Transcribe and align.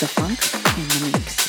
the 0.00 0.06
funk 0.06 0.38
in 0.78 0.88
the 0.88 1.18
mix. 1.18 1.47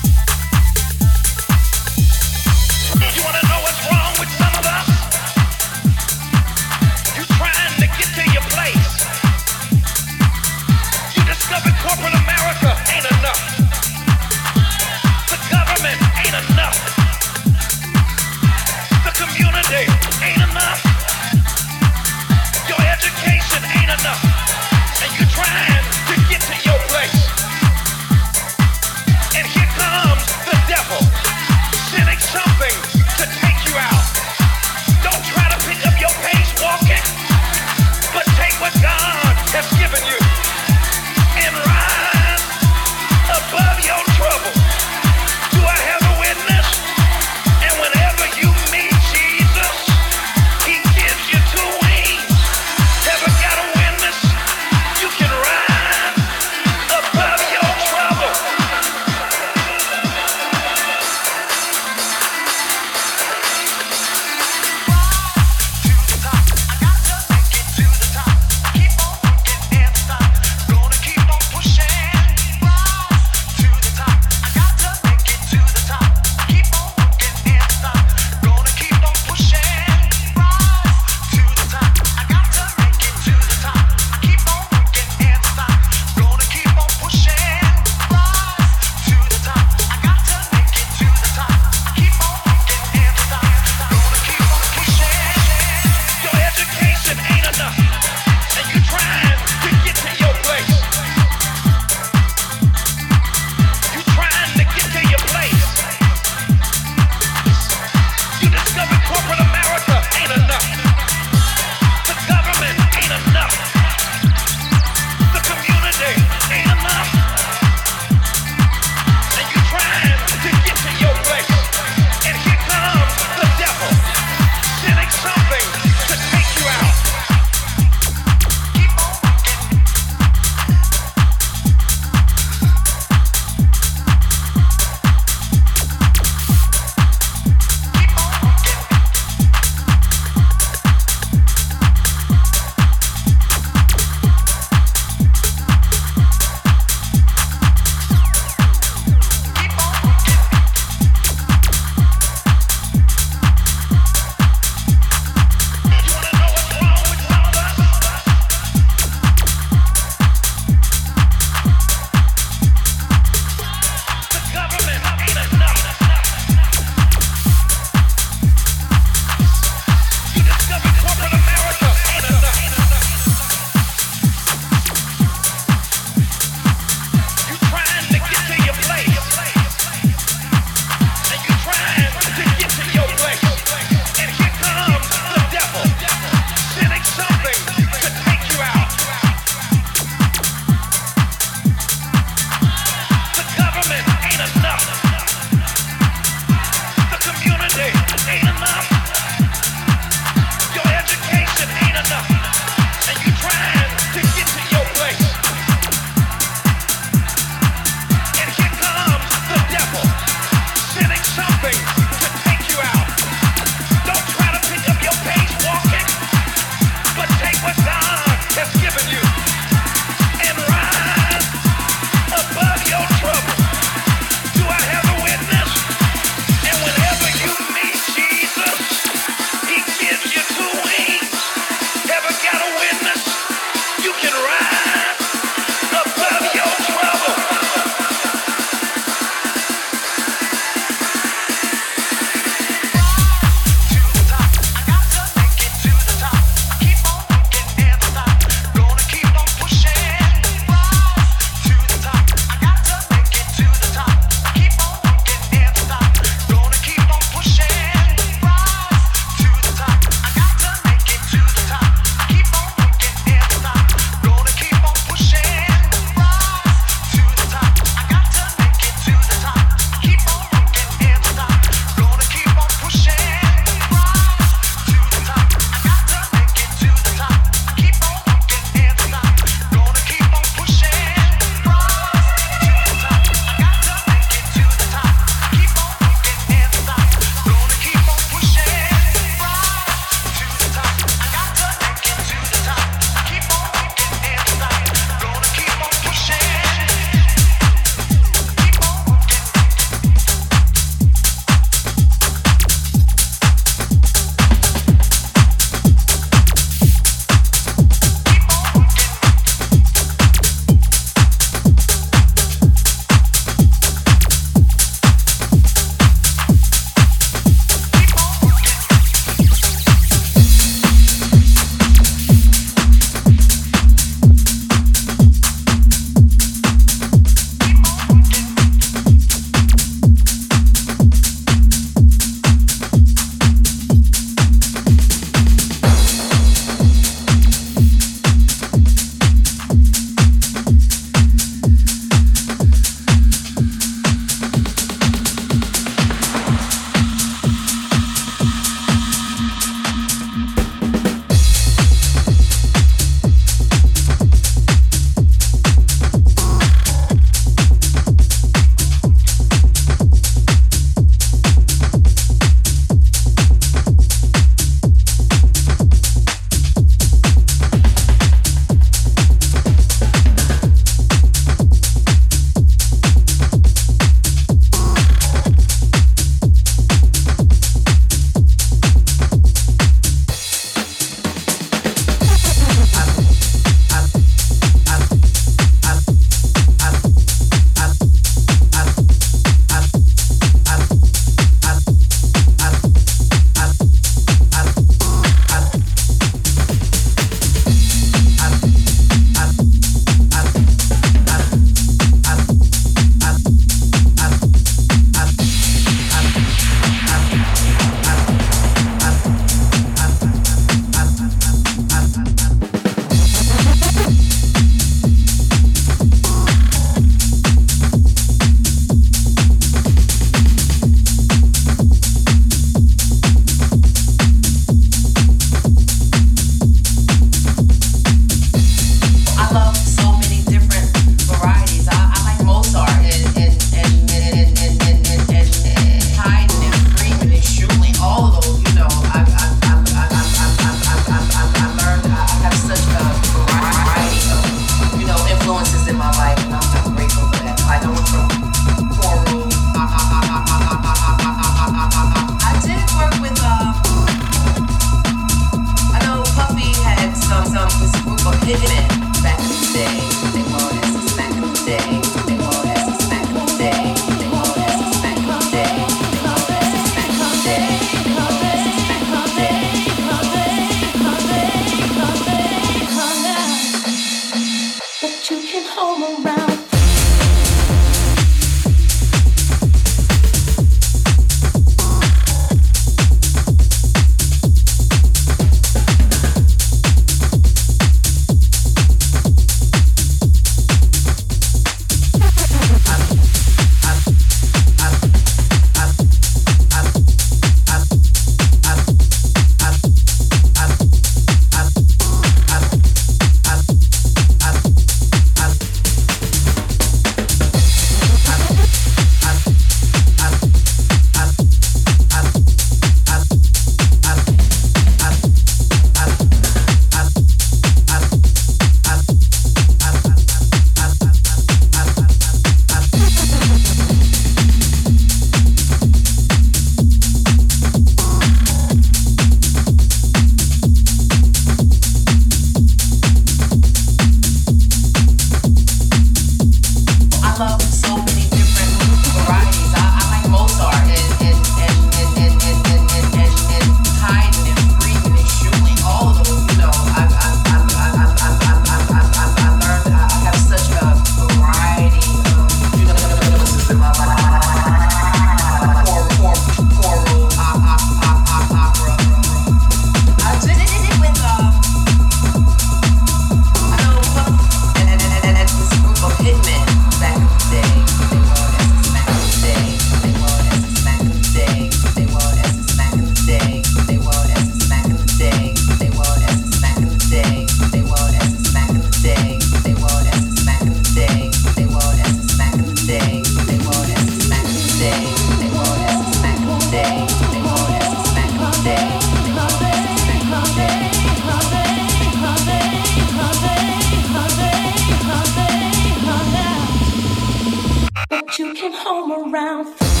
came 598.61 598.73
home 598.73 599.33
around. 599.33 600.00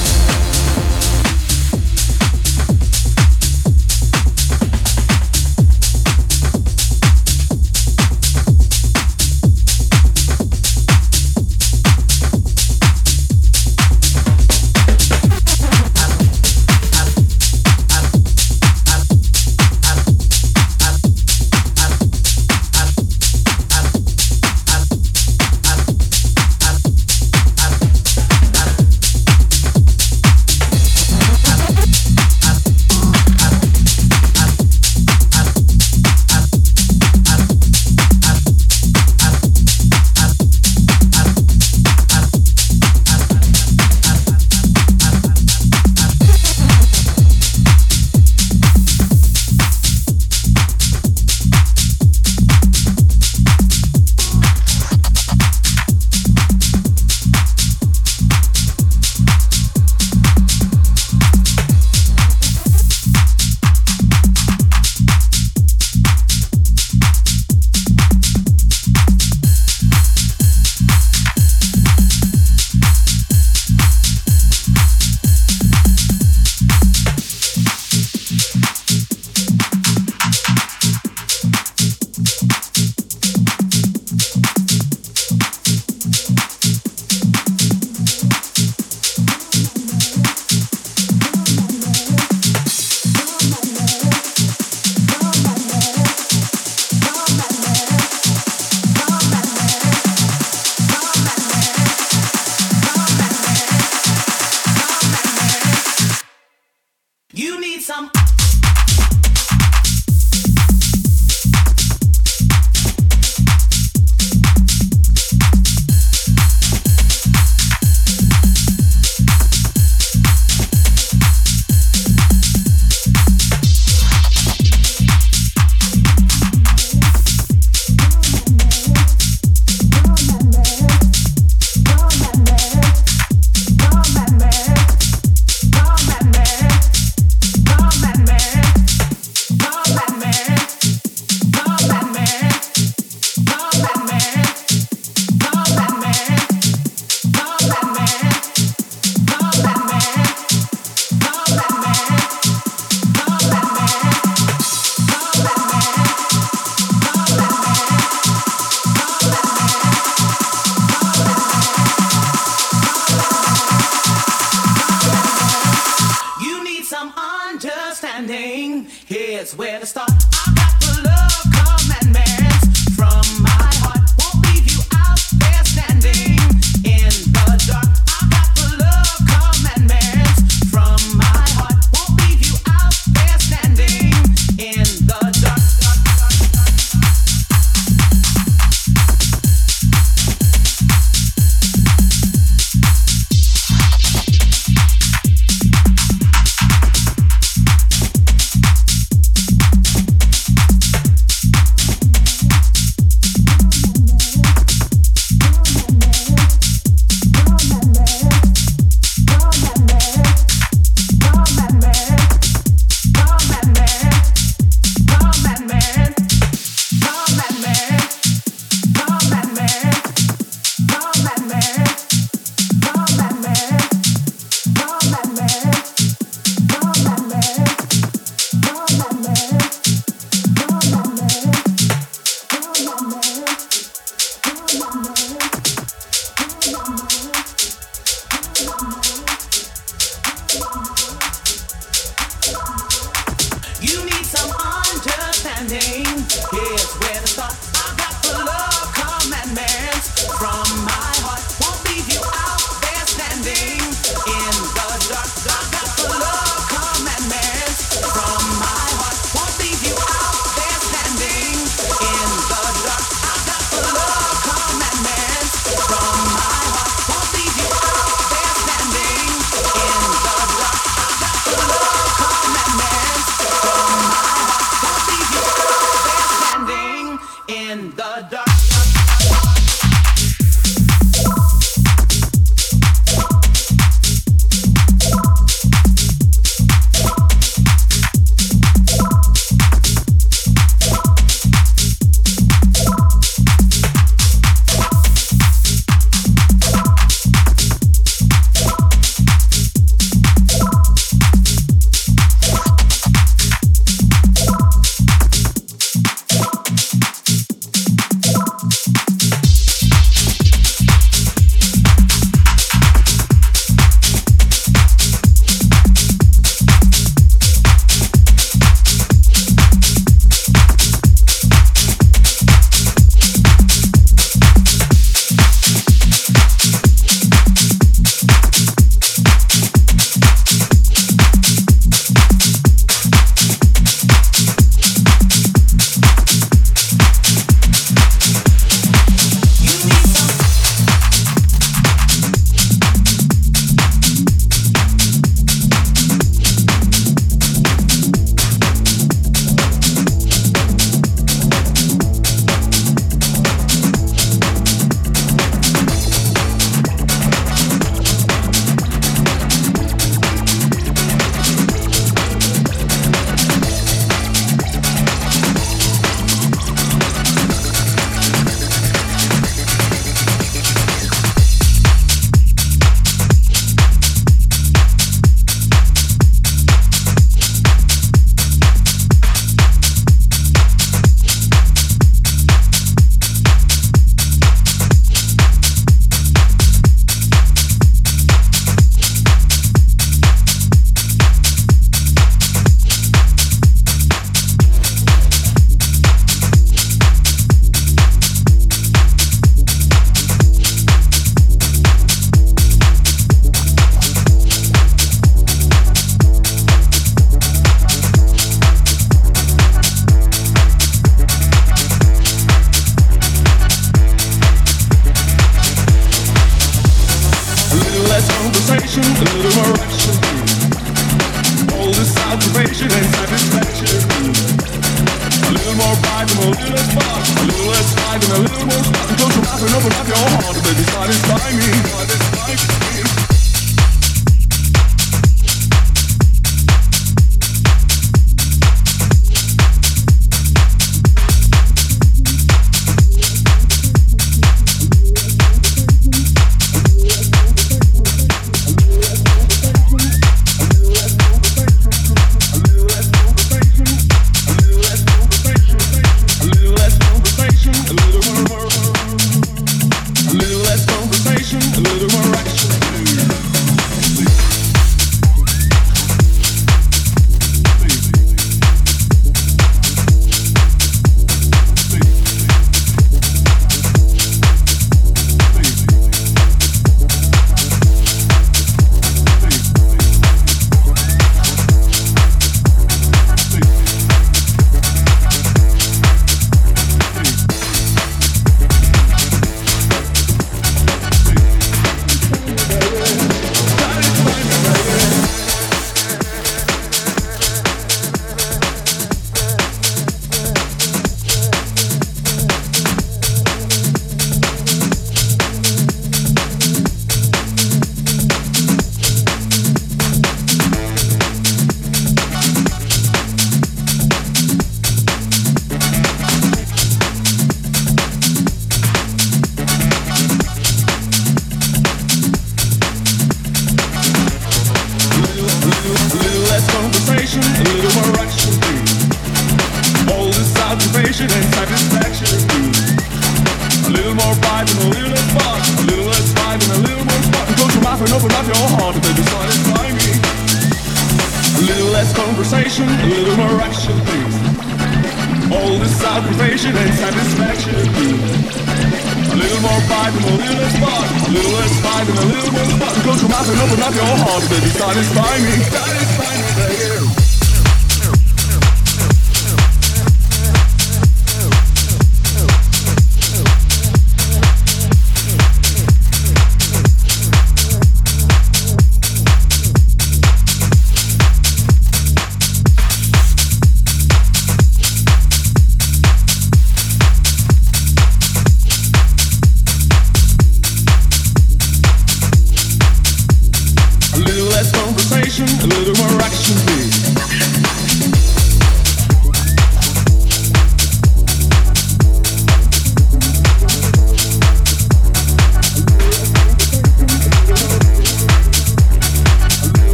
Here's 169.11 169.53
where 169.57 169.77
to 169.77 169.85
start. 169.85 170.50